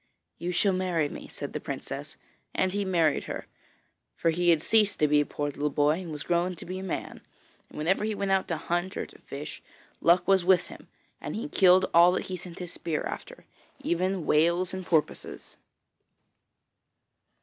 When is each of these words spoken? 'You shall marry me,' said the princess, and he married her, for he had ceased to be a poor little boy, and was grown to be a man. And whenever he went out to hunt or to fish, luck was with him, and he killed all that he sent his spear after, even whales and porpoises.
'You 0.39 0.51
shall 0.51 0.73
marry 0.73 1.09
me,' 1.09 1.27
said 1.27 1.53
the 1.53 1.59
princess, 1.59 2.17
and 2.55 2.73
he 2.73 2.83
married 2.83 3.25
her, 3.25 3.45
for 4.15 4.31
he 4.31 4.49
had 4.49 4.59
ceased 4.59 4.97
to 4.97 5.07
be 5.07 5.21
a 5.21 5.25
poor 5.27 5.49
little 5.51 5.69
boy, 5.69 5.99
and 5.99 6.11
was 6.11 6.23
grown 6.23 6.55
to 6.55 6.65
be 6.65 6.79
a 6.79 6.83
man. 6.83 7.21
And 7.69 7.77
whenever 7.77 8.03
he 8.03 8.15
went 8.15 8.31
out 8.31 8.47
to 8.47 8.57
hunt 8.57 8.97
or 8.97 9.05
to 9.05 9.19
fish, 9.19 9.61
luck 10.01 10.27
was 10.27 10.43
with 10.43 10.69
him, 10.69 10.87
and 11.21 11.35
he 11.35 11.47
killed 11.47 11.87
all 11.93 12.13
that 12.13 12.23
he 12.25 12.35
sent 12.35 12.57
his 12.57 12.73
spear 12.73 13.03
after, 13.03 13.45
even 13.83 14.25
whales 14.25 14.73
and 14.73 14.87
porpoises. 14.87 15.55